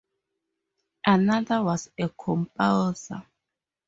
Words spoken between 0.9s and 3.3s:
Another was a composer.